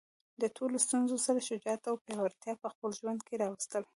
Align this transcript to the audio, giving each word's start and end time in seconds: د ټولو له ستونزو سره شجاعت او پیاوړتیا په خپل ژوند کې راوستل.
د 0.41 0.43
ټولو 0.55 0.71
له 0.75 0.79
ستونزو 0.85 1.15
سره 1.25 1.45
شجاعت 1.49 1.83
او 1.89 1.95
پیاوړتیا 2.05 2.53
په 2.61 2.67
خپل 2.73 2.89
ژوند 2.99 3.19
کې 3.27 3.35
راوستل. 3.43 3.83